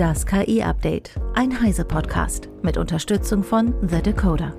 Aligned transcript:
Das 0.00 0.24
KI-Update, 0.24 1.10
ein 1.34 1.60
Heise-Podcast 1.60 2.48
mit 2.62 2.78
Unterstützung 2.78 3.44
von 3.44 3.74
The 3.86 4.00
Decoder. 4.00 4.56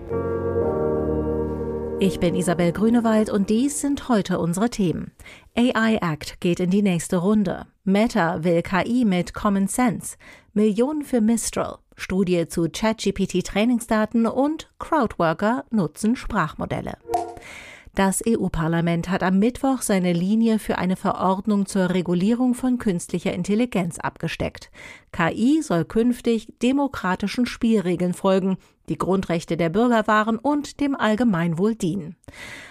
Ich 2.00 2.20
bin 2.20 2.36
Isabel 2.36 2.72
Grünewald 2.72 3.32
und 3.32 3.50
dies 3.50 3.82
sind 3.82 4.08
heute 4.08 4.38
unsere 4.38 4.70
Themen. 4.70 5.14
AI 5.58 5.98
Act 6.00 6.40
geht 6.42 6.60
in 6.60 6.70
die 6.70 6.84
nächste 6.84 7.18
Runde. 7.18 7.66
Meta 7.84 8.44
will 8.44 8.62
KI 8.62 9.04
mit 9.04 9.34
Common 9.34 9.68
Sense. 9.68 10.16
Millionen 10.54 11.02
für 11.02 11.22
Mistral. 11.22 11.80
Studie 11.96 12.48
zu 12.48 12.70
ChatGPT 12.72 13.44
Trainingsdaten 13.44 14.28
und 14.28 14.72
Crowdworker 14.78 15.66
nutzen 15.72 16.16
Sprachmodelle. 16.16 17.00
Das 17.94 18.22
EU-Parlament 18.26 19.10
hat 19.10 19.22
am 19.22 19.38
Mittwoch 19.40 19.82
seine 19.82 20.14
Linie 20.14 20.60
für 20.60 20.78
eine 20.78 20.96
Verordnung 20.96 21.66
zur 21.66 21.90
Regulierung 21.90 22.54
von 22.54 22.78
künstlicher 22.78 23.34
Intelligenz 23.34 24.00
abgesteckt. 24.00 24.72
KI 25.12 25.62
soll 25.62 25.84
künftig 25.84 26.48
demokratischen 26.62 27.46
Spielregeln 27.46 28.14
folgen, 28.14 28.56
die 28.88 28.98
Grundrechte 28.98 29.58
der 29.58 29.70
Bürger 29.70 30.08
wahren 30.08 30.38
und 30.38 30.80
dem 30.80 30.96
Allgemeinwohl 30.96 31.76
dienen. 31.76 32.16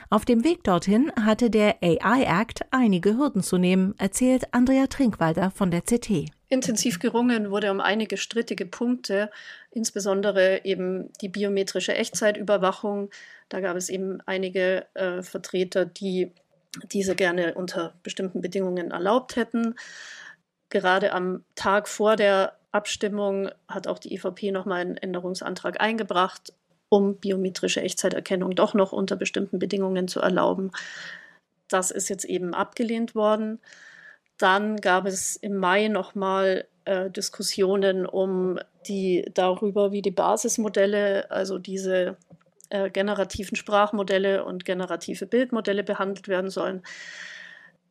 Auf 0.09 0.25
dem 0.25 0.43
Weg 0.43 0.65
dorthin 0.65 1.13
hatte 1.21 1.51
der 1.51 1.77
AI 1.83 2.23
Act 2.23 2.63
einige 2.71 3.19
Hürden 3.19 3.43
zu 3.43 3.59
nehmen, 3.59 3.95
erzählt 3.99 4.55
Andrea 4.55 4.87
Trinkwalder 4.87 5.51
von 5.51 5.71
der 5.71 5.83
CT. 5.83 6.31
Intensiv 6.51 6.99
gerungen 6.99 7.53
wurde 7.53 7.71
um 7.71 7.81
einige 7.81 8.17
strittige 8.17 8.67
Punkte, 8.67 9.31
insbesondere 9.71 10.65
eben 10.65 11.13
die 11.21 11.29
biometrische 11.29 11.95
Echtzeitüberwachung. 11.95 13.11
Da 13.49 13.61
gab 13.61 13.77
es 13.77 13.89
eben 13.89 14.21
einige 14.27 14.85
äh, 14.95 15.23
Vertreter, 15.23 15.87
die 15.87 16.33
diese 16.93 17.15
gerne 17.15 17.55
unter 17.55 17.95
bestimmten 18.03 18.41
Bedingungen 18.41 18.91
erlaubt 18.91 19.37
hätten. 19.37 19.77
Gerade 20.71 21.13
am 21.13 21.45
Tag 21.55 21.89
vor 21.89 22.17
der 22.17 22.57
Abstimmung 22.73 23.51
hat 23.69 23.87
auch 23.87 24.01
die 24.01 24.13
EVP 24.15 24.51
nochmal 24.51 24.81
einen 24.81 24.97
Änderungsantrag 24.97 25.81
eingebracht, 25.81 26.53
um 26.89 27.17
biometrische 27.17 27.81
Echtzeiterkennung 27.81 28.57
doch 28.57 28.75
noch 28.75 28.91
unter 28.91 29.15
bestimmten 29.15 29.61
Bedingungen 29.61 30.09
zu 30.09 30.21
erlauben. 30.21 30.73
Das 31.69 31.93
ist 31.93 32.09
jetzt 32.09 32.25
eben 32.25 32.55
abgelehnt 32.55 33.15
worden. 33.15 33.61
Dann 34.41 34.79
gab 34.79 35.05
es 35.05 35.37
im 35.37 35.59
Mai 35.59 35.89
nochmal 35.89 36.67
äh, 36.87 37.11
Diskussionen 37.11 38.07
um 38.07 38.59
die 38.89 39.31
darüber, 39.35 39.93
wie 39.93 40.01
die 40.01 40.11
Basismodelle, 40.11 41.31
also 41.31 41.59
diese 41.59 42.17
äh, 42.71 42.89
generativen 42.89 43.55
Sprachmodelle 43.55 44.43
und 44.47 44.65
generative 44.65 45.27
Bildmodelle 45.27 45.85
behandelt 45.85 46.27
werden 46.27 46.49
sollen. 46.49 46.83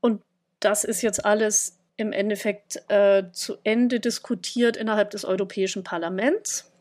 Und 0.02 0.24
das 0.60 0.84
ist 0.84 1.04
jetzt 1.04 1.24
alles 1.24 1.78
im 1.98 2.14
Endeffekt 2.14 2.82
äh, 2.88 3.26
zu 3.32 3.58
Ende 3.64 4.00
diskutiert 4.00 4.76
innerhalb 4.76 5.12
des 5.12 5.26
Europäischen 5.26 5.84
Parlaments. 5.84 6.72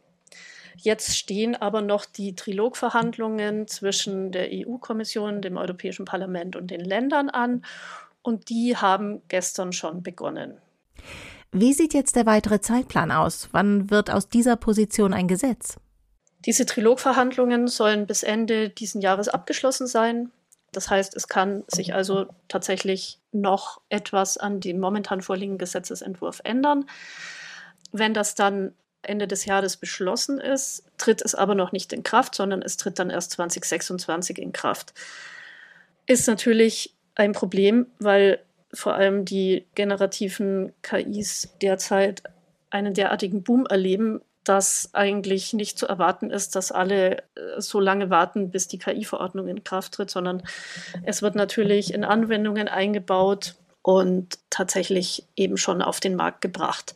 Jetzt 0.76 1.14
stehen 1.14 1.56
aber 1.56 1.82
noch 1.82 2.06
die 2.06 2.34
Trilogverhandlungen 2.34 3.66
zwischen 3.66 4.32
der 4.32 4.48
EU-Kommission, 4.50 5.42
dem 5.42 5.58
Europäischen 5.58 6.06
Parlament 6.06 6.56
und 6.56 6.70
den 6.70 6.80
Ländern 6.80 7.28
an 7.28 7.64
und 8.28 8.50
die 8.50 8.76
haben 8.76 9.22
gestern 9.28 9.72
schon 9.72 10.02
begonnen. 10.02 10.58
Wie 11.50 11.72
sieht 11.72 11.94
jetzt 11.94 12.14
der 12.14 12.26
weitere 12.26 12.60
Zeitplan 12.60 13.10
aus? 13.10 13.48
Wann 13.52 13.88
wird 13.88 14.10
aus 14.10 14.28
dieser 14.28 14.56
Position 14.56 15.14
ein 15.14 15.28
Gesetz? 15.28 15.76
Diese 16.44 16.66
Trilogverhandlungen 16.66 17.68
sollen 17.68 18.06
bis 18.06 18.22
Ende 18.22 18.68
diesen 18.68 19.00
Jahres 19.00 19.28
abgeschlossen 19.28 19.86
sein. 19.86 20.30
Das 20.72 20.90
heißt, 20.90 21.16
es 21.16 21.26
kann 21.26 21.64
sich 21.68 21.94
also 21.94 22.26
tatsächlich 22.48 23.18
noch 23.32 23.80
etwas 23.88 24.36
an 24.36 24.60
dem 24.60 24.78
momentan 24.78 25.22
vorliegenden 25.22 25.58
Gesetzesentwurf 25.58 26.42
ändern. 26.44 26.84
Wenn 27.92 28.12
das 28.12 28.34
dann 28.34 28.74
Ende 29.00 29.26
des 29.26 29.46
Jahres 29.46 29.78
beschlossen 29.78 30.38
ist, 30.38 30.84
tritt 30.98 31.22
es 31.22 31.34
aber 31.34 31.54
noch 31.54 31.72
nicht 31.72 31.94
in 31.94 32.02
Kraft, 32.02 32.34
sondern 32.34 32.60
es 32.60 32.76
tritt 32.76 32.98
dann 32.98 33.08
erst 33.08 33.30
2026 33.32 34.38
in 34.38 34.52
Kraft. 34.52 34.92
Ist 36.04 36.28
natürlich 36.28 36.94
ein 37.18 37.32
Problem, 37.32 37.86
weil 37.98 38.40
vor 38.72 38.94
allem 38.94 39.24
die 39.24 39.66
generativen 39.74 40.72
KIs 40.82 41.54
derzeit 41.60 42.22
einen 42.70 42.94
derartigen 42.94 43.42
Boom 43.42 43.66
erleben, 43.66 44.20
dass 44.44 44.90
eigentlich 44.94 45.52
nicht 45.52 45.78
zu 45.78 45.86
erwarten 45.86 46.30
ist, 46.30 46.56
dass 46.56 46.72
alle 46.72 47.18
äh, 47.18 47.22
so 47.58 47.80
lange 47.80 48.08
warten, 48.08 48.50
bis 48.50 48.68
die 48.68 48.78
KI-Verordnung 48.78 49.48
in 49.48 49.64
Kraft 49.64 49.92
tritt, 49.92 50.10
sondern 50.10 50.42
es 51.02 51.20
wird 51.20 51.34
natürlich 51.34 51.92
in 51.92 52.04
Anwendungen 52.04 52.68
eingebaut 52.68 53.56
und 53.82 54.38
tatsächlich 54.48 55.26
eben 55.36 55.56
schon 55.58 55.82
auf 55.82 56.00
den 56.00 56.14
Markt 56.14 56.40
gebracht. 56.40 56.94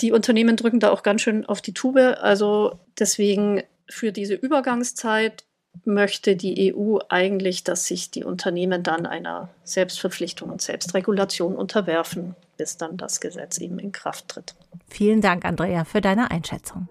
Die 0.00 0.12
Unternehmen 0.12 0.56
drücken 0.56 0.80
da 0.80 0.90
auch 0.90 1.02
ganz 1.02 1.22
schön 1.22 1.46
auf 1.46 1.60
die 1.60 1.74
Tube. 1.74 2.18
Also 2.20 2.78
deswegen 2.98 3.62
für 3.88 4.12
diese 4.12 4.34
Übergangszeit 4.34 5.44
möchte 5.84 6.36
die 6.36 6.74
EU 6.74 6.98
eigentlich, 7.08 7.64
dass 7.64 7.86
sich 7.86 8.10
die 8.10 8.24
Unternehmen 8.24 8.82
dann 8.82 9.06
einer 9.06 9.48
Selbstverpflichtung 9.64 10.50
und 10.50 10.62
Selbstregulation 10.62 11.54
unterwerfen, 11.56 12.34
bis 12.56 12.76
dann 12.76 12.96
das 12.96 13.20
Gesetz 13.20 13.58
eben 13.58 13.78
in 13.78 13.92
Kraft 13.92 14.28
tritt. 14.28 14.54
Vielen 14.88 15.20
Dank, 15.20 15.44
Andrea, 15.44 15.84
für 15.84 16.00
deine 16.00 16.30
Einschätzung. 16.30 16.88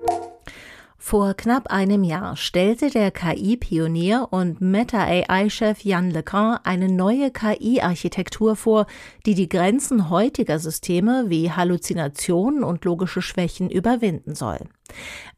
Vor 0.97 1.35
knapp 1.35 1.67
einem 1.67 2.03
Jahr 2.03 2.35
stellte 2.35 2.89
der 2.89 3.11
KI-Pionier 3.11 4.29
und 4.31 4.59
Meta-AI-Chef 4.61 5.81
Jan 5.81 6.09
LeCun 6.09 6.57
eine 6.63 6.89
neue 6.89 7.31
KI-Architektur 7.31 8.55
vor, 8.55 8.87
die 9.25 9.35
die 9.35 9.49
Grenzen 9.49 10.09
heutiger 10.09 10.57
Systeme 10.57 11.25
wie 11.27 11.51
Halluzinationen 11.51 12.63
und 12.63 12.85
logische 12.85 13.21
Schwächen 13.21 13.69
überwinden 13.69 14.33
soll. 14.33 14.59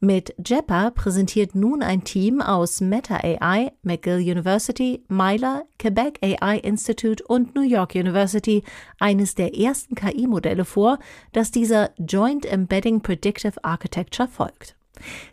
Mit 0.00 0.34
JEPA 0.42 0.90
präsentiert 0.90 1.54
nun 1.54 1.82
ein 1.82 2.04
Team 2.04 2.40
aus 2.40 2.80
Meta-AI, 2.80 3.72
McGill 3.82 4.18
University, 4.18 5.04
Myla, 5.08 5.64
Quebec 5.78 6.20
AI 6.22 6.58
Institute 6.58 7.22
und 7.26 7.54
New 7.54 7.62
York 7.62 7.94
University 7.94 8.62
eines 9.00 9.34
der 9.34 9.56
ersten 9.56 9.96
KI-Modelle 9.96 10.64
vor, 10.64 10.98
das 11.32 11.50
dieser 11.50 11.90
Joint 11.98 12.46
Embedding 12.46 13.00
Predictive 13.00 13.62
Architecture 13.64 14.28
folgt. 14.28 14.77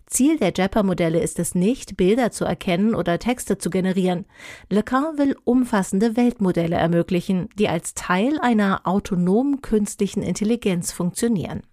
Ziel 0.05 0.37
der 0.37 0.53
Japper-Modelle 0.55 1.19
ist 1.19 1.39
es 1.39 1.55
nicht, 1.55 1.97
Bilder 1.97 2.31
zu 2.31 2.45
erkennen 2.45 2.95
oder 2.95 3.19
Texte 3.19 3.57
zu 3.57 3.69
generieren. 3.69 4.25
Lecan 4.69 5.17
will 5.17 5.35
umfassende 5.43 6.15
Weltmodelle 6.15 6.75
ermöglichen, 6.75 7.49
die 7.57 7.69
als 7.69 7.93
Teil 7.93 8.39
einer 8.39 8.81
autonomen 8.85 9.61
künstlichen 9.61 10.23
Intelligenz 10.23 10.91
funktionieren. 10.91 11.63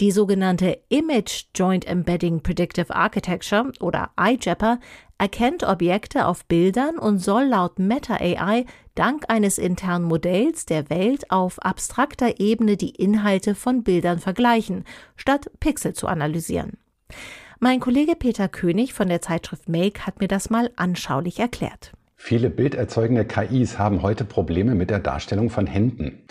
Die 0.00 0.10
sogenannte 0.10 0.78
Image 0.88 1.44
Joint 1.54 1.86
Embedding 1.86 2.42
Predictive 2.42 2.94
Architecture 2.94 3.70
oder 3.80 4.10
iJapper 4.18 4.80
erkennt 5.18 5.62
Objekte 5.62 6.26
auf 6.26 6.44
Bildern 6.46 6.98
und 6.98 7.18
soll 7.18 7.44
laut 7.44 7.78
Meta 7.78 8.14
AI 8.14 8.64
dank 8.94 9.24
eines 9.28 9.58
internen 9.58 10.04
Modells 10.04 10.66
der 10.66 10.90
Welt 10.90 11.30
auf 11.30 11.58
abstrakter 11.60 12.40
Ebene 12.40 12.76
die 12.76 12.90
Inhalte 12.90 13.54
von 13.54 13.84
Bildern 13.84 14.18
vergleichen, 14.18 14.84
statt 15.16 15.50
Pixel 15.60 15.94
zu 15.94 16.08
analysieren. 16.08 16.78
Mein 17.60 17.80
Kollege 17.80 18.16
Peter 18.16 18.48
König 18.48 18.92
von 18.92 19.08
der 19.08 19.22
Zeitschrift 19.22 19.68
Make 19.68 20.06
hat 20.06 20.20
mir 20.20 20.28
das 20.28 20.50
mal 20.50 20.70
anschaulich 20.76 21.38
erklärt. 21.38 21.92
Viele 22.16 22.50
bilderzeugende 22.50 23.24
KIs 23.24 23.78
haben 23.78 24.02
heute 24.02 24.24
Probleme 24.24 24.74
mit 24.74 24.90
der 24.90 25.00
Darstellung 25.00 25.50
von 25.50 25.66
Händen. 25.66 26.22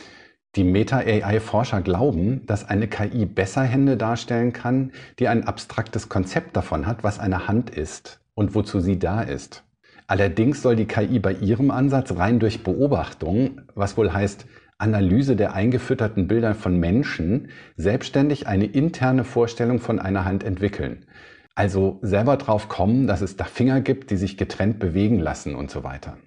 Die 0.56 0.66
Meta-AI-Forscher 0.66 1.82
glauben, 1.82 2.46
dass 2.46 2.68
eine 2.68 2.90
KI 2.90 3.26
besser 3.26 3.64
Hände 3.64 3.96
darstellen 3.96 4.52
kann, 4.52 4.92
die 5.20 5.30
ein 5.30 5.46
abstraktes 5.46 6.10
Konzept 6.10 6.58
davon 6.58 6.88
hat, 6.88 7.04
was 7.06 7.20
eine 7.20 7.48
Hand 7.48 7.70
ist 7.70 8.20
und 8.34 8.54
wozu 8.54 8.82
sie 8.82 9.00
da 9.00 9.22
ist. 9.22 9.64
Allerdings 10.08 10.62
soll 10.62 10.76
die 10.76 10.88
KI 10.88 11.20
bei 11.20 11.32
ihrem 11.32 11.72
Ansatz 11.72 12.18
rein 12.18 12.40
durch 12.40 12.64
Beobachtung, 12.64 13.62
was 13.76 13.96
wohl 13.96 14.12
heißt 14.12 14.46
Analyse 14.82 15.36
der 15.36 15.54
eingefütterten 15.54 16.28
Bilder 16.28 16.56
von 16.56 16.80
Menschen 16.80 17.50
selbstständig 17.76 18.48
eine 18.48 18.66
interne 18.66 19.24
Vorstellung 19.24 19.80
von 19.80 20.00
einer 20.00 20.26
Hand 20.26 20.44
entwickeln. 20.44 21.06
Also 21.54 22.00
selber 22.02 22.38
drauf 22.38 22.68
kommen, 22.68 23.08
dass 23.08 23.22
es 23.22 23.36
da 23.36 23.44
Finger 23.44 23.82
gibt, 23.82 24.10
die 24.10 24.18
sich 24.18 24.38
getrennt 24.38 24.80
bewegen 24.80 25.20
lassen 25.20 25.56
und 25.56 25.70
so 25.70 25.84
weiter. 25.84 26.18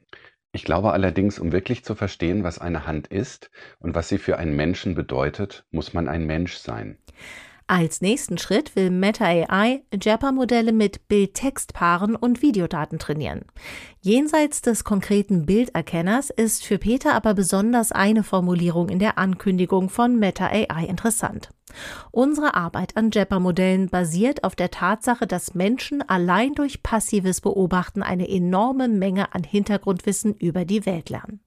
Ich 0.52 0.64
glaube 0.64 0.92
allerdings, 0.92 1.40
um 1.40 1.50
wirklich 1.50 1.84
zu 1.84 1.96
verstehen, 1.96 2.44
was 2.44 2.60
eine 2.60 2.86
Hand 2.86 3.08
ist 3.08 3.50
und 3.80 3.96
was 3.96 4.08
sie 4.08 4.18
für 4.18 4.38
einen 4.38 4.54
Menschen 4.54 4.94
bedeutet, 4.94 5.66
muss 5.72 5.92
man 5.92 6.08
ein 6.08 6.26
Mensch 6.26 6.54
sein. 6.54 6.98
Als 7.66 8.02
nächsten 8.02 8.36
Schritt 8.36 8.76
will 8.76 8.90
Meta 8.90 9.24
AI 9.24 9.82
Japper-Modelle 9.90 10.72
mit 10.72 11.08
Bild-Text-Paaren 11.08 12.14
und 12.14 12.42
Videodaten 12.42 12.98
trainieren. 12.98 13.46
Jenseits 14.02 14.60
des 14.60 14.84
konkreten 14.84 15.46
Bilderkenners 15.46 16.28
ist 16.28 16.62
für 16.66 16.76
Peter 16.76 17.14
aber 17.14 17.32
besonders 17.32 17.90
eine 17.90 18.22
Formulierung 18.22 18.90
in 18.90 18.98
der 18.98 19.16
Ankündigung 19.16 19.88
von 19.88 20.18
Meta 20.18 20.48
AI 20.48 20.84
interessant. 20.84 21.54
Unsere 22.10 22.54
Arbeit 22.54 22.98
an 22.98 23.10
Japper-Modellen 23.10 23.88
basiert 23.88 24.44
auf 24.44 24.54
der 24.54 24.70
Tatsache, 24.70 25.26
dass 25.26 25.54
Menschen 25.54 26.06
allein 26.06 26.52
durch 26.52 26.82
passives 26.82 27.40
Beobachten 27.40 28.02
eine 28.02 28.28
enorme 28.28 28.88
Menge 28.88 29.34
an 29.34 29.42
Hintergrundwissen 29.42 30.34
über 30.34 30.66
die 30.66 30.84
Welt 30.84 31.08
lernen. 31.08 31.40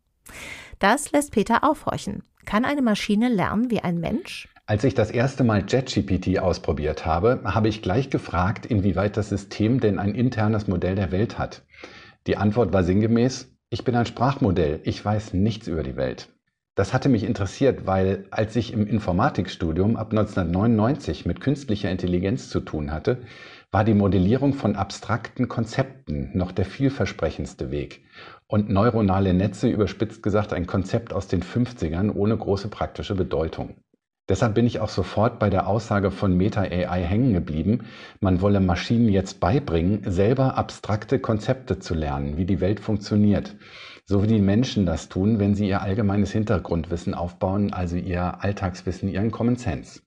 Das 0.79 1.11
lässt 1.11 1.31
Peter 1.31 1.63
aufhorchen. 1.63 2.23
Kann 2.45 2.65
eine 2.65 2.81
Maschine 2.81 3.29
lernen 3.29 3.69
wie 3.69 3.81
ein 3.81 3.99
Mensch? 3.99 4.49
Als 4.69 4.83
ich 4.83 4.93
das 4.93 5.11
erste 5.11 5.45
Mal 5.45 5.63
JetGPT 5.65 6.39
ausprobiert 6.39 7.05
habe, 7.05 7.39
habe 7.45 7.69
ich 7.69 7.81
gleich 7.81 8.09
gefragt, 8.09 8.65
inwieweit 8.65 9.15
das 9.15 9.29
System 9.29 9.79
denn 9.79 9.97
ein 9.97 10.13
internes 10.13 10.67
Modell 10.67 10.95
der 10.95 11.13
Welt 11.13 11.39
hat. 11.39 11.63
Die 12.27 12.35
Antwort 12.35 12.73
war 12.73 12.83
sinngemäß, 12.83 13.49
ich 13.69 13.85
bin 13.85 13.95
ein 13.95 14.05
Sprachmodell, 14.05 14.81
ich 14.83 15.03
weiß 15.03 15.33
nichts 15.33 15.69
über 15.69 15.83
die 15.83 15.95
Welt. 15.95 16.27
Das 16.75 16.93
hatte 16.93 17.07
mich 17.07 17.23
interessiert, 17.23 17.87
weil 17.87 18.25
als 18.29 18.57
ich 18.57 18.73
im 18.73 18.85
Informatikstudium 18.85 19.95
ab 19.95 20.11
1999 20.11 21.25
mit 21.25 21.39
künstlicher 21.39 21.89
Intelligenz 21.89 22.49
zu 22.49 22.59
tun 22.59 22.91
hatte, 22.91 23.21
war 23.71 23.85
die 23.85 23.93
Modellierung 23.93 24.53
von 24.53 24.75
abstrakten 24.75 25.47
Konzepten 25.47 26.31
noch 26.37 26.51
der 26.51 26.65
vielversprechendste 26.65 27.71
Weg 27.71 28.03
und 28.47 28.69
neuronale 28.69 29.33
Netze 29.33 29.69
überspitzt 29.69 30.23
gesagt 30.23 30.51
ein 30.51 30.67
Konzept 30.67 31.13
aus 31.13 31.29
den 31.29 31.41
50ern 31.41 32.13
ohne 32.13 32.35
große 32.35 32.67
praktische 32.67 33.15
Bedeutung. 33.15 33.77
Deshalb 34.29 34.55
bin 34.55 34.67
ich 34.67 34.81
auch 34.81 34.89
sofort 34.89 35.39
bei 35.39 35.49
der 35.49 35.67
Aussage 35.67 36.11
von 36.11 36.35
Meta 36.35 36.61
AI 36.61 37.01
hängen 37.01 37.31
geblieben, 37.31 37.85
man 38.19 38.41
wolle 38.41 38.59
Maschinen 38.59 39.07
jetzt 39.07 39.39
beibringen, 39.39 40.01
selber 40.03 40.57
abstrakte 40.57 41.19
Konzepte 41.19 41.79
zu 41.79 41.93
lernen, 41.93 42.35
wie 42.35 42.45
die 42.45 42.59
Welt 42.59 42.81
funktioniert, 42.81 43.55
so 44.05 44.23
wie 44.23 44.27
die 44.27 44.41
Menschen 44.41 44.85
das 44.85 45.07
tun, 45.07 45.39
wenn 45.39 45.55
sie 45.55 45.69
ihr 45.69 45.81
allgemeines 45.81 46.31
Hintergrundwissen 46.31 47.13
aufbauen, 47.13 47.71
also 47.71 47.95
ihr 47.95 48.43
Alltagswissen, 48.43 49.07
ihren 49.07 49.31
Common 49.31 49.55
Sense. 49.55 50.01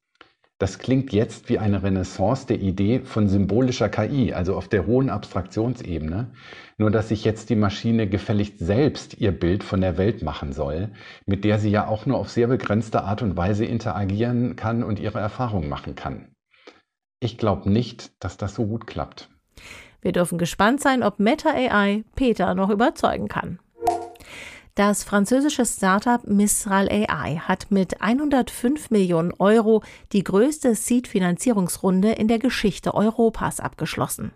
Das 0.61 0.79
klingt 0.79 1.11
jetzt 1.15 1.49
wie 1.49 1.59
eine 1.59 1.83
Renaissance 1.83 2.47
der 2.47 2.61
Idee 2.61 3.01
von 3.01 3.29
symbolischer 3.29 3.89
KI, 3.89 4.35
also 4.35 4.57
auf 4.57 4.69
der 4.69 4.87
hohen 4.87 5.09
Abstraktionsebene, 5.09 6.33
nur 6.77 6.91
dass 6.91 7.09
sich 7.09 7.25
jetzt 7.25 7.49
die 7.49 7.57
Maschine 7.57 8.07
gefälligst 8.07 8.59
selbst 8.59 9.19
ihr 9.19 9.33
Bild 9.33 9.65
von 9.65 9.81
der 9.81 9.97
Welt 9.97 10.21
machen 10.23 10.53
soll, 10.53 10.91
mit 11.25 11.45
der 11.45 11.59
sie 11.59 11.71
ja 11.71 11.89
auch 11.89 12.05
nur 12.05 12.19
auf 12.19 12.29
sehr 12.29 12.47
begrenzte 12.47 13.05
Art 13.05 13.23
und 13.23 13.39
Weise 13.39 13.65
interagieren 13.65 14.55
kann 14.55 14.85
und 14.85 15.01
ihre 15.01 15.19
Erfahrungen 15.19 15.71
machen 15.71 15.95
kann. 15.95 16.29
Ich 17.21 17.39
glaube 17.39 17.71
nicht, 17.71 18.13
dass 18.23 18.37
das 18.37 18.55
so 18.55 18.67
gut 18.67 18.87
klappt. 18.87 19.31
Wir 20.03 20.13
dürfen 20.13 20.37
gespannt 20.37 20.83
sein, 20.83 21.03
ob 21.03 21.21
Meta 21.21 21.49
AI 21.49 22.05
Peter 22.15 22.55
noch 22.55 22.69
überzeugen 22.69 23.29
kann. 23.29 23.61
Das 24.81 25.05
französische 25.05 25.67
Startup 25.67 26.27
Mistral 26.27 26.89
AI 26.89 27.37
hat 27.37 27.71
mit 27.71 28.01
105 28.01 28.91
Millionen 28.91 29.31
Euro 29.39 29.83
die 30.13 30.25
größte 30.25 30.75
Seed-Finanzierungsrunde 30.75 32.13
in 32.13 32.29
der 32.29 32.39
Geschichte 32.39 32.95
Europas 32.95 33.61
abgeschlossen. 33.61 34.33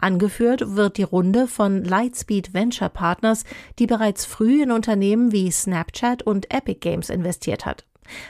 Angeführt 0.00 0.76
wird 0.76 0.98
die 0.98 1.02
Runde 1.02 1.48
von 1.48 1.82
Lightspeed 1.82 2.54
Venture 2.54 2.90
Partners, 2.90 3.42
die 3.80 3.88
bereits 3.88 4.24
früh 4.24 4.62
in 4.62 4.70
Unternehmen 4.70 5.32
wie 5.32 5.50
Snapchat 5.50 6.22
und 6.22 6.54
Epic 6.54 6.78
Games 6.78 7.10
investiert 7.10 7.66
hat. 7.66 7.84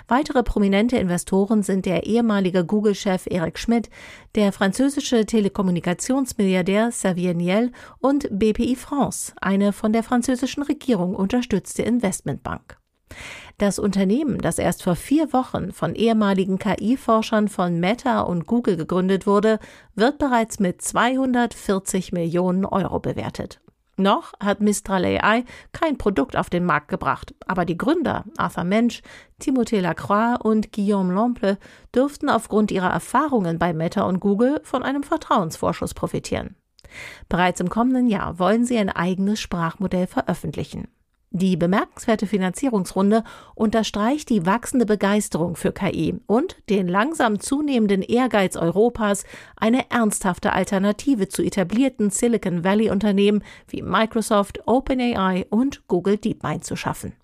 Weitere 0.08 0.42
prominente 0.42 0.96
Investoren 0.96 1.62
sind 1.62 1.86
der 1.86 2.06
ehemalige 2.06 2.64
Google-Chef 2.64 3.26
Eric 3.26 3.58
Schmidt, 3.58 3.90
der 4.34 4.52
französische 4.52 5.24
Telekommunikationsmilliardär 5.26 6.90
Xavier 6.90 7.34
Niel 7.34 7.72
und 7.98 8.28
BPI 8.30 8.76
France, 8.76 9.32
eine 9.40 9.72
von 9.72 9.92
der 9.92 10.02
französischen 10.02 10.62
Regierung 10.62 11.14
unterstützte 11.14 11.82
Investmentbank. 11.82 12.76
Das 13.58 13.78
Unternehmen, 13.78 14.38
das 14.38 14.58
erst 14.58 14.82
vor 14.82 14.96
vier 14.96 15.32
Wochen 15.32 15.72
von 15.72 15.94
ehemaligen 15.94 16.58
KI-Forschern 16.58 17.48
von 17.48 17.78
Meta 17.78 18.22
und 18.22 18.46
Google 18.46 18.76
gegründet 18.76 19.26
wurde, 19.26 19.58
wird 19.94 20.18
bereits 20.18 20.58
mit 20.58 20.82
240 20.82 22.12
Millionen 22.12 22.64
Euro 22.64 22.98
bewertet. 22.98 23.61
Noch 23.96 24.32
hat 24.40 24.60
Mistral 24.60 25.04
AI 25.04 25.44
kein 25.72 25.98
Produkt 25.98 26.36
auf 26.36 26.48
den 26.48 26.64
Markt 26.64 26.88
gebracht, 26.88 27.34
aber 27.46 27.64
die 27.64 27.76
Gründer 27.76 28.24
Arthur 28.38 28.64
Mensch, 28.64 29.02
Timothée 29.40 29.80
Lacroix 29.80 30.40
und 30.42 30.72
Guillaume 30.72 31.12
Lample 31.12 31.58
dürften 31.94 32.30
aufgrund 32.30 32.70
ihrer 32.70 32.90
Erfahrungen 32.90 33.58
bei 33.58 33.74
Meta 33.74 34.02
und 34.02 34.20
Google 34.20 34.60
von 34.64 34.82
einem 34.82 35.02
Vertrauensvorschuss 35.02 35.92
profitieren. 35.92 36.56
Bereits 37.28 37.60
im 37.60 37.68
kommenden 37.68 38.06
Jahr 38.06 38.38
wollen 38.38 38.64
sie 38.64 38.78
ein 38.78 38.90
eigenes 38.90 39.40
Sprachmodell 39.40 40.06
veröffentlichen. 40.06 40.88
Die 41.34 41.56
bemerkenswerte 41.56 42.26
Finanzierungsrunde 42.26 43.24
unterstreicht 43.54 44.28
die 44.28 44.44
wachsende 44.44 44.84
Begeisterung 44.84 45.56
für 45.56 45.72
KI 45.72 46.20
und 46.26 46.56
den 46.68 46.88
langsam 46.88 47.40
zunehmenden 47.40 48.02
Ehrgeiz 48.02 48.54
Europas, 48.54 49.24
eine 49.56 49.90
ernsthafte 49.90 50.52
Alternative 50.52 51.28
zu 51.28 51.42
etablierten 51.42 52.10
Silicon 52.10 52.64
Valley 52.64 52.90
Unternehmen 52.90 53.42
wie 53.66 53.80
Microsoft, 53.80 54.60
OpenAI 54.66 55.46
und 55.48 55.88
Google 55.88 56.18
DeepMind 56.18 56.66
zu 56.66 56.76
schaffen. 56.76 57.14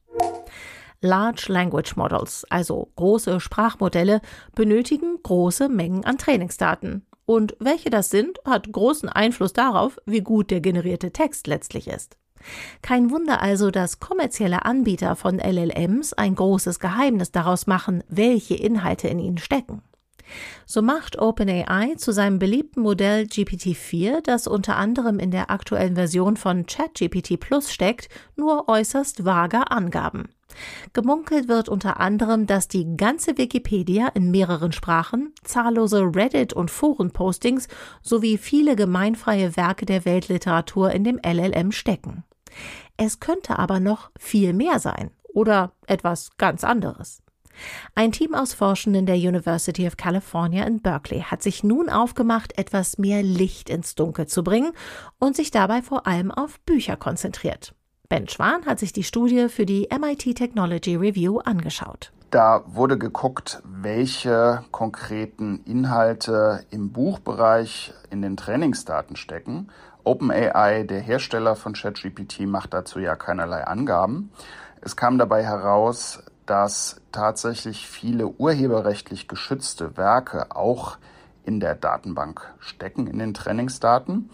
Large 1.02 1.52
Language 1.52 1.94
Models, 1.96 2.46
also 2.48 2.88
große 2.96 3.40
Sprachmodelle, 3.40 4.22
benötigen 4.54 5.18
große 5.22 5.68
Mengen 5.68 6.06
an 6.06 6.16
Trainingsdaten. 6.16 7.04
Und 7.26 7.56
welche 7.60 7.90
das 7.90 8.08
sind, 8.08 8.38
hat 8.46 8.72
großen 8.72 9.10
Einfluss 9.10 9.52
darauf, 9.52 9.98
wie 10.06 10.22
gut 10.22 10.50
der 10.50 10.62
generierte 10.62 11.10
Text 11.12 11.46
letztlich 11.46 11.88
ist. 11.88 12.16
Kein 12.82 13.10
Wunder 13.10 13.42
also, 13.42 13.70
dass 13.70 14.00
kommerzielle 14.00 14.64
Anbieter 14.64 15.16
von 15.16 15.38
LLMs 15.38 16.12
ein 16.12 16.34
großes 16.34 16.80
Geheimnis 16.80 17.32
daraus 17.32 17.66
machen, 17.66 18.04
welche 18.08 18.54
Inhalte 18.54 19.08
in 19.08 19.18
ihnen 19.18 19.38
stecken. 19.38 19.82
So 20.66 20.82
macht 20.82 21.18
OpenAI 21.18 21.94
zu 21.96 22.12
seinem 22.12 22.38
beliebten 22.38 22.82
Modell 22.82 23.24
GPT-4, 23.24 24.22
das 24.22 24.46
unter 24.46 24.76
anderem 24.76 25.18
in 25.18 25.30
der 25.30 25.50
aktuellen 25.50 25.94
Version 25.94 26.36
von 26.36 26.66
ChatGPT 26.66 27.40
Plus 27.40 27.72
steckt, 27.72 28.08
nur 28.36 28.68
äußerst 28.68 29.24
vage 29.24 29.70
Angaben. 29.70 30.28
Gemunkelt 30.92 31.48
wird 31.48 31.68
unter 31.68 32.00
anderem, 32.00 32.46
dass 32.46 32.68
die 32.68 32.96
ganze 32.96 33.38
Wikipedia 33.38 34.08
in 34.08 34.30
mehreren 34.30 34.72
Sprachen, 34.72 35.32
zahllose 35.44 36.00
Reddit- 36.14 36.54
und 36.54 36.70
Forenpostings 36.70 37.68
sowie 38.02 38.38
viele 38.38 38.74
gemeinfreie 38.74 39.56
Werke 39.56 39.86
der 39.86 40.04
Weltliteratur 40.04 40.90
in 40.90 41.04
dem 41.04 41.20
LLM 41.22 41.70
stecken. 41.72 42.24
Es 42.96 43.20
könnte 43.20 43.58
aber 43.58 43.80
noch 43.80 44.10
viel 44.18 44.52
mehr 44.52 44.78
sein 44.78 45.10
oder 45.32 45.72
etwas 45.86 46.30
ganz 46.36 46.64
anderes. 46.64 47.22
Ein 47.94 48.12
Team 48.12 48.34
aus 48.34 48.54
Forschenden 48.54 49.06
der 49.06 49.16
University 49.16 49.86
of 49.86 49.96
California 49.96 50.64
in 50.64 50.80
Berkeley 50.80 51.22
hat 51.22 51.42
sich 51.42 51.64
nun 51.64 51.88
aufgemacht, 51.88 52.56
etwas 52.56 52.98
mehr 52.98 53.22
Licht 53.22 53.68
ins 53.68 53.94
Dunkel 53.94 54.26
zu 54.26 54.44
bringen 54.44 54.72
und 55.18 55.36
sich 55.36 55.50
dabei 55.50 55.82
vor 55.82 56.06
allem 56.06 56.30
auf 56.30 56.60
Bücher 56.60 56.96
konzentriert. 56.96 57.74
Ben 58.08 58.28
Schwan 58.28 58.64
hat 58.64 58.78
sich 58.78 58.92
die 58.92 59.02
Studie 59.02 59.48
für 59.48 59.66
die 59.66 59.88
MIT 59.90 60.36
Technology 60.36 60.96
Review 60.96 61.40
angeschaut. 61.40 62.12
Da 62.30 62.62
wurde 62.66 62.98
geguckt, 62.98 63.62
welche 63.64 64.64
konkreten 64.70 65.62
Inhalte 65.64 66.64
im 66.70 66.92
Buchbereich 66.92 67.92
in 68.10 68.22
den 68.22 68.36
Trainingsdaten 68.36 69.16
stecken 69.16 69.68
OpenAI, 70.08 70.84
der 70.84 71.00
Hersteller 71.00 71.54
von 71.54 71.74
ChatGPT, 71.74 72.40
macht 72.40 72.72
dazu 72.72 72.98
ja 72.98 73.14
keinerlei 73.14 73.64
Angaben. 73.64 74.32
Es 74.80 74.96
kam 74.96 75.18
dabei 75.18 75.44
heraus, 75.44 76.22
dass 76.46 77.00
tatsächlich 77.12 77.86
viele 77.86 78.26
urheberrechtlich 78.26 79.28
geschützte 79.28 79.98
Werke 79.98 80.56
auch 80.56 80.96
in 81.44 81.60
der 81.60 81.74
Datenbank 81.74 82.40
stecken, 82.58 83.06
in 83.06 83.18
den 83.18 83.34
Trainingsdaten. 83.34 84.30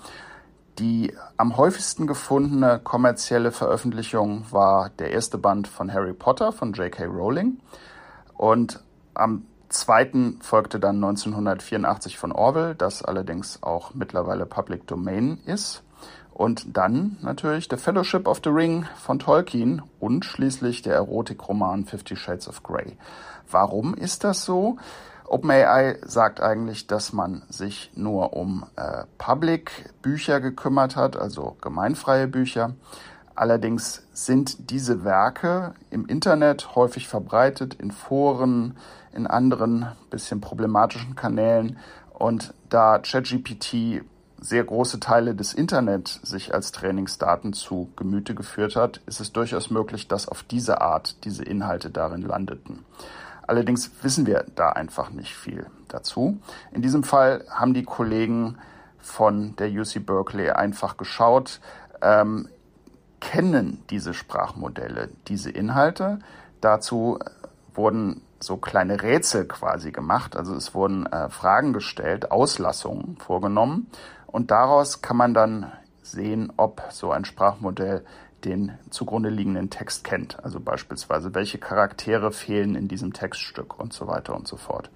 Die 0.78 1.12
am 1.36 1.56
häufigsten 1.56 2.06
gefundene 2.06 2.78
kommerzielle 2.78 3.50
Veröffentlichung 3.50 4.46
war 4.50 4.90
der 4.90 5.10
erste 5.10 5.38
Band 5.38 5.66
von 5.66 5.92
Harry 5.92 6.12
Potter 6.12 6.52
von 6.52 6.72
J.K. 6.72 7.04
Rowling. 7.06 7.58
Und 8.36 8.80
am 9.14 9.44
zweiten 9.74 10.38
folgte 10.40 10.80
dann 10.80 10.96
1984 10.96 12.18
von 12.18 12.32
Orwell, 12.32 12.74
das 12.74 13.02
allerdings 13.02 13.62
auch 13.62 13.94
mittlerweile 13.94 14.46
Public 14.46 14.86
Domain 14.86 15.38
ist. 15.46 15.82
Und 16.32 16.76
dann 16.76 17.16
natürlich 17.22 17.68
The 17.70 17.76
Fellowship 17.76 18.26
of 18.26 18.40
the 18.42 18.50
Ring 18.50 18.86
von 18.96 19.20
Tolkien 19.20 19.82
und 20.00 20.24
schließlich 20.24 20.82
der 20.82 20.94
Erotikroman 20.94 21.84
Fifty 21.84 22.16
Shades 22.16 22.48
of 22.48 22.62
Grey. 22.64 22.96
Warum 23.48 23.94
ist 23.94 24.24
das 24.24 24.44
so? 24.44 24.78
OpenAI 25.26 25.98
sagt 26.02 26.40
eigentlich, 26.40 26.86
dass 26.86 27.12
man 27.12 27.42
sich 27.48 27.92
nur 27.94 28.34
um 28.34 28.66
äh, 28.76 29.04
Public-Bücher 29.16 30.40
gekümmert 30.40 30.96
hat, 30.96 31.16
also 31.16 31.56
gemeinfreie 31.60 32.26
Bücher. 32.26 32.74
Allerdings 33.36 34.06
sind 34.12 34.70
diese 34.70 35.04
Werke 35.04 35.74
im 35.90 36.06
Internet 36.06 36.74
häufig 36.76 37.08
verbreitet, 37.08 37.74
in 37.74 37.90
Foren, 37.90 38.76
in 39.14 39.26
anderen 39.26 39.86
bisschen 40.10 40.40
problematischen 40.40 41.14
Kanälen. 41.14 41.78
Und 42.12 42.54
da 42.68 42.98
ChatGPT 42.98 44.02
sehr 44.40 44.64
große 44.64 45.00
Teile 45.00 45.34
des 45.34 45.54
Internet 45.54 46.20
sich 46.22 46.52
als 46.52 46.72
Trainingsdaten 46.72 47.52
zu 47.52 47.90
Gemüte 47.96 48.34
geführt 48.34 48.76
hat, 48.76 49.00
ist 49.06 49.20
es 49.20 49.32
durchaus 49.32 49.70
möglich, 49.70 50.06
dass 50.06 50.28
auf 50.28 50.42
diese 50.42 50.80
Art 50.80 51.24
diese 51.24 51.44
Inhalte 51.44 51.90
darin 51.90 52.22
landeten. 52.22 52.84
Allerdings 53.46 53.90
wissen 54.02 54.26
wir 54.26 54.44
da 54.54 54.70
einfach 54.70 55.10
nicht 55.10 55.34
viel 55.34 55.66
dazu. 55.88 56.38
In 56.72 56.82
diesem 56.82 57.04
Fall 57.04 57.44
haben 57.50 57.74
die 57.74 57.84
Kollegen 57.84 58.58
von 58.98 59.54
der 59.56 59.70
UC 59.70 60.04
Berkeley 60.04 60.50
einfach 60.50 60.96
geschaut, 60.96 61.60
ähm, 62.02 62.48
erkennen 63.24 63.82
diese 63.90 64.14
Sprachmodelle 64.14 65.08
diese 65.28 65.50
Inhalte? 65.50 66.18
Dazu 66.60 67.18
wurden 67.74 68.22
so 68.40 68.56
kleine 68.56 69.02
Rätsel 69.02 69.46
quasi 69.46 69.90
gemacht. 69.90 70.36
Also 70.36 70.54
es 70.54 70.74
wurden 70.74 71.06
äh, 71.06 71.28
Fragen 71.30 71.72
gestellt, 71.72 72.30
Auslassungen 72.30 73.16
vorgenommen 73.18 73.90
und 74.26 74.50
daraus 74.50 75.02
kann 75.02 75.16
man 75.16 75.34
dann 75.34 75.72
sehen, 76.02 76.52
ob 76.56 76.82
so 76.90 77.10
ein 77.10 77.24
Sprachmodell 77.24 78.04
den 78.44 78.72
zugrunde 78.90 79.30
liegenden 79.30 79.70
Text 79.70 80.04
kennt. 80.04 80.42
Also 80.44 80.60
beispielsweise, 80.60 81.34
welche 81.34 81.58
Charaktere 81.58 82.30
fehlen 82.30 82.74
in 82.74 82.88
diesem 82.88 83.12
Textstück 83.12 83.78
und 83.78 83.92
so 83.92 84.06
weiter 84.06 84.34
und 84.34 84.46
so 84.46 84.56
fort. 84.56 84.90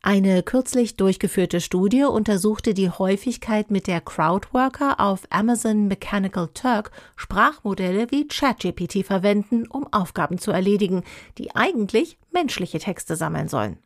Eine 0.00 0.44
kürzlich 0.44 0.96
durchgeführte 0.96 1.60
Studie 1.60 2.04
untersuchte 2.04 2.72
die 2.72 2.88
Häufigkeit 2.88 3.72
mit 3.72 3.88
der 3.88 4.00
Crowdworker 4.00 5.00
auf 5.00 5.22
Amazon 5.30 5.88
Mechanical 5.88 6.48
Turk 6.54 6.92
Sprachmodelle 7.16 8.06
wie 8.10 8.28
ChatGPT 8.28 9.04
verwenden, 9.04 9.66
um 9.66 9.92
Aufgaben 9.92 10.38
zu 10.38 10.52
erledigen, 10.52 11.02
die 11.36 11.54
eigentlich 11.56 12.16
menschliche 12.30 12.78
Texte 12.78 13.16
sammeln 13.16 13.48
sollen. 13.48 13.78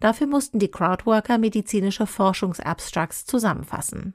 Dafür 0.00 0.26
mussten 0.26 0.58
die 0.58 0.70
Crowdworker 0.70 1.38
medizinische 1.38 2.08
Forschungsabstracts 2.08 3.24
zusammenfassen. 3.26 4.14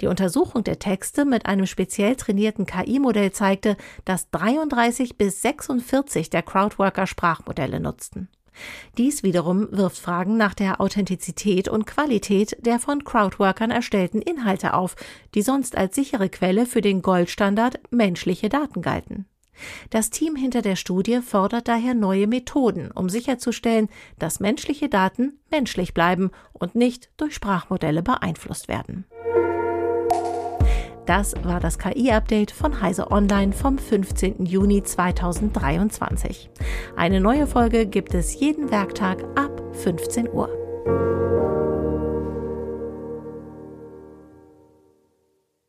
Die 0.00 0.06
Untersuchung 0.06 0.64
der 0.64 0.78
Texte 0.78 1.26
mit 1.26 1.44
einem 1.44 1.66
speziell 1.66 2.16
trainierten 2.16 2.64
KI-Modell 2.64 3.32
zeigte, 3.32 3.76
dass 4.06 4.30
33 4.30 5.18
bis 5.18 5.42
46 5.42 6.30
der 6.30 6.42
Crowdworker 6.42 7.06
Sprachmodelle 7.06 7.80
nutzten. 7.80 8.30
Dies 8.98 9.22
wiederum 9.22 9.68
wirft 9.70 9.98
Fragen 9.98 10.36
nach 10.36 10.54
der 10.54 10.80
Authentizität 10.80 11.68
und 11.68 11.86
Qualität 11.86 12.56
der 12.60 12.78
von 12.78 13.04
Crowdworkern 13.04 13.70
erstellten 13.70 14.22
Inhalte 14.22 14.74
auf, 14.74 14.96
die 15.34 15.42
sonst 15.42 15.76
als 15.76 15.94
sichere 15.94 16.28
Quelle 16.28 16.66
für 16.66 16.80
den 16.80 17.02
Goldstandard 17.02 17.80
menschliche 17.90 18.48
Daten 18.48 18.82
galten. 18.82 19.26
Das 19.90 20.10
Team 20.10 20.36
hinter 20.36 20.62
der 20.62 20.76
Studie 20.76 21.20
fordert 21.22 21.68
daher 21.68 21.94
neue 21.94 22.26
Methoden, 22.26 22.90
um 22.90 23.08
sicherzustellen, 23.08 23.88
dass 24.18 24.40
menschliche 24.40 24.88
Daten 24.88 25.38
menschlich 25.50 25.94
bleiben 25.94 26.30
und 26.52 26.74
nicht 26.74 27.10
durch 27.16 27.34
Sprachmodelle 27.34 28.02
beeinflusst 28.02 28.68
werden. 28.68 29.06
Das 31.06 31.34
war 31.44 31.60
das 31.60 31.78
KI-Update 31.78 32.50
von 32.50 32.80
Heise 32.82 33.12
Online 33.12 33.52
vom 33.52 33.78
15. 33.78 34.44
Juni 34.44 34.82
2023. 34.82 36.50
Eine 36.96 37.20
neue 37.20 37.46
Folge 37.46 37.86
gibt 37.86 38.12
es 38.12 38.40
jeden 38.40 38.72
Werktag 38.72 39.22
ab 39.36 39.62
15 39.72 40.28
Uhr. 40.28 40.48